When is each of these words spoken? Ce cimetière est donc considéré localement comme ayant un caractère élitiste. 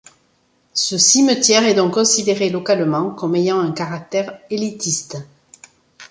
Ce 0.73 0.97
cimetière 0.97 1.63
est 1.63 1.75
donc 1.75 1.93
considéré 1.93 2.49
localement 2.49 3.11
comme 3.11 3.35
ayant 3.35 3.59
un 3.59 3.71
caractère 3.71 4.35
élitiste. 4.49 5.17